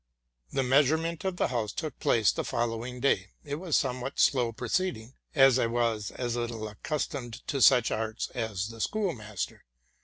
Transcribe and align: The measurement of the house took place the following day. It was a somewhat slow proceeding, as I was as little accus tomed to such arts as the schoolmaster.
The 0.51 0.63
measurement 0.63 1.23
of 1.25 1.37
the 1.37 1.49
house 1.49 1.71
took 1.71 1.99
place 1.99 2.31
the 2.31 2.43
following 2.43 3.01
day. 3.01 3.27
It 3.43 3.59
was 3.59 3.75
a 3.77 3.79
somewhat 3.81 4.17
slow 4.19 4.51
proceeding, 4.51 5.13
as 5.35 5.59
I 5.59 5.67
was 5.67 6.09
as 6.09 6.35
little 6.35 6.61
accus 6.67 7.07
tomed 7.07 7.45
to 7.45 7.61
such 7.61 7.91
arts 7.91 8.31
as 8.31 8.69
the 8.69 8.81
schoolmaster. 8.81 9.63